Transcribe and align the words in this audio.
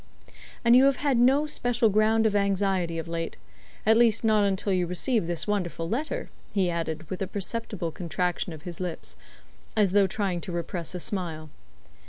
"And 0.65 0.75
you 0.75 0.85
have 0.85 0.95
had 0.95 1.19
no 1.19 1.45
special 1.45 1.87
ground 1.89 2.25
of 2.25 2.35
anxiety 2.35 2.97
of 2.97 3.07
late? 3.07 3.37
At 3.85 3.95
least 3.97 4.23
not 4.23 4.43
until 4.43 4.73
you 4.73 4.87
received 4.87 5.27
this 5.27 5.45
wonderful 5.45 5.87
letter" 5.87 6.31
he 6.51 6.71
added, 6.71 7.07
with 7.11 7.21
a 7.21 7.27
perceptible 7.27 7.91
contraction 7.91 8.51
of 8.51 8.63
his 8.63 8.79
lips, 8.79 9.15
as 9.77 9.91
though 9.91 10.07
trying 10.07 10.41
to 10.41 10.51
repress 10.51 10.95
a 10.95 10.99
smile. 10.99 11.51